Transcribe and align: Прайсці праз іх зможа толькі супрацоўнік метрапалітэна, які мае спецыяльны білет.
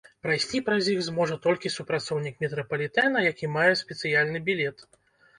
Прайсці 0.25 0.59
праз 0.67 0.85
іх 0.93 1.01
зможа 1.07 1.35
толькі 1.43 1.71
супрацоўнік 1.73 2.39
метрапалітэна, 2.43 3.19
які 3.31 3.51
мае 3.57 3.67
спецыяльны 3.83 4.41
білет. 4.49 4.77